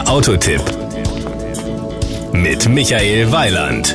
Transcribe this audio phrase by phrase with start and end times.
[0.00, 0.62] Der Autotipp
[2.32, 3.94] mit Michael Weiland.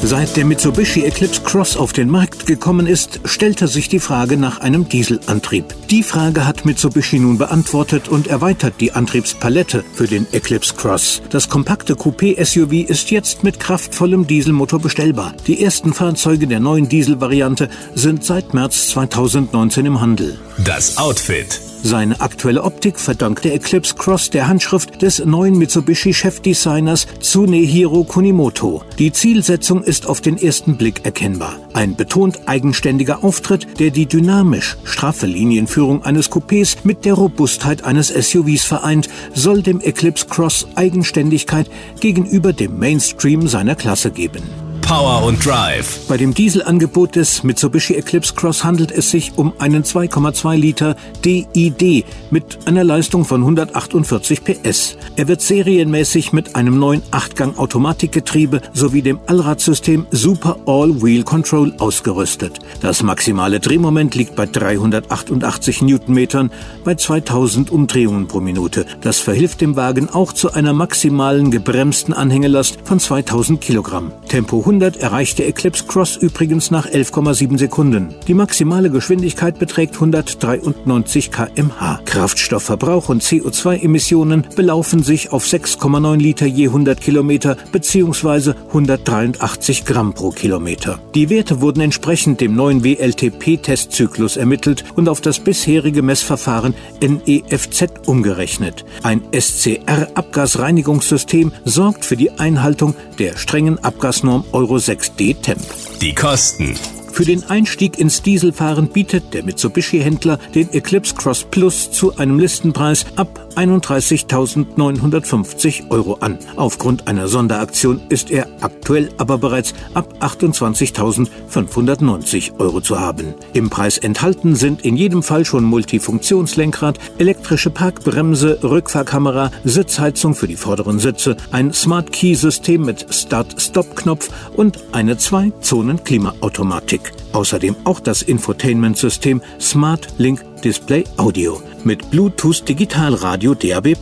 [0.00, 4.60] Seit der Mitsubishi Eclipse Cross auf den Markt gekommen ist, stellte sich die Frage nach
[4.60, 5.64] einem Dieselantrieb.
[5.90, 11.20] Die Frage hat Mitsubishi nun beantwortet und erweitert die Antriebspalette für den Eclipse Cross.
[11.30, 15.34] Das kompakte Coupé-SUV ist jetzt mit kraftvollem Dieselmotor bestellbar.
[15.48, 20.38] Die ersten Fahrzeuge der neuen Dieselvariante sind seit März 2019 im Handel.
[20.58, 21.60] Das Outfit.
[21.82, 28.82] Seine aktuelle Optik verdankt der Eclipse Cross der Handschrift des neuen Mitsubishi-Chefdesigners Tsunehiro Kunimoto.
[28.98, 31.56] Die Zielsetzung ist auf den ersten Blick erkennbar.
[31.74, 38.08] Ein betont eigenständiger Auftritt, der die dynamisch straffe Linienführung eines Coupés mit der Robustheit eines
[38.08, 41.70] SUVs vereint, soll dem Eclipse Cross Eigenständigkeit
[42.00, 44.65] gegenüber dem Mainstream seiner Klasse geben.
[44.86, 46.06] Power und Drive.
[46.06, 52.04] Bei dem Dieselangebot des Mitsubishi Eclipse Cross handelt es sich um einen 2,2 Liter DID
[52.30, 54.96] mit einer Leistung von 148 PS.
[55.16, 62.60] Er wird serienmäßig mit einem neuen 8-Gang Automatikgetriebe sowie dem Allradsystem Super All-Wheel Control ausgerüstet.
[62.80, 66.52] Das maximale Drehmoment liegt bei 388 Newtonmetern
[66.84, 68.86] bei 2000 Umdrehungen pro Minute.
[69.00, 74.12] Das verhilft dem Wagen auch zu einer maximalen gebremsten Anhängelast von 2000 Kilogramm.
[74.28, 78.14] Tempo 100 100 erreicht der Eclipse Cross übrigens nach 11,7 Sekunden.
[78.28, 82.00] Die maximale Geschwindigkeit beträgt 193 kmh.
[82.04, 88.52] Kraftstoffverbrauch und CO2-Emissionen belaufen sich auf 6,9 Liter je 100 Kilometer bzw.
[88.68, 90.98] 183 Gramm pro Kilometer.
[91.14, 98.84] Die Werte wurden entsprechend dem neuen WLTP-Testzyklus ermittelt und auf das bisherige Messverfahren NEFZ umgerechnet.
[99.02, 105.60] Ein SCR-Abgasreinigungssystem sorgt für die Einhaltung der strengen Abgasnorm Euro Euro 6D Temp.
[106.00, 106.74] Die Kosten.
[107.12, 113.06] Für den Einstieg ins Dieselfahren bietet der Mitsubishi-Händler den Eclipse Cross Plus zu einem Listenpreis
[113.14, 116.38] ab 31.950 Euro an.
[116.56, 123.34] Aufgrund einer Sonderaktion ist er aktuell aber bereits ab 28.590 Euro zu haben.
[123.54, 130.56] Im Preis enthalten sind in jedem Fall schon Multifunktionslenkrad, elektrische Parkbremse, Rückfahrkamera, Sitzheizung für die
[130.56, 137.12] vorderen Sitze, ein Smart Key System mit Start-Stop-Knopf und eine Zwei-Zonen-Klimaautomatik.
[137.32, 143.94] Außerdem auch das Infotainment-System Smart Link Display Audio mit Bluetooth Digitalradio DAB+,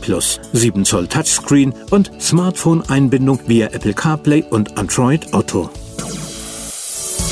[0.51, 5.69] 7 Zoll Touchscreen und Smartphone-Einbindung via Apple CarPlay und Android Auto.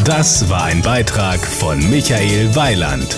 [0.05, 3.17] Das war ein Beitrag von Michael Weiland.